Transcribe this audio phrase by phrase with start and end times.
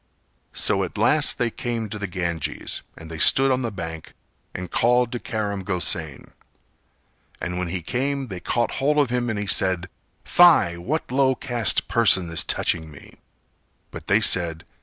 [0.55, 4.13] So at last they came to the Ganges and they stood on the bank
[4.51, 6.31] and called to Karam Gosain;
[7.39, 9.89] and when he came they caught hold of him and he said
[10.23, 13.17] "Fie, what low caste person is touching me?"
[13.91, 14.65] But they said.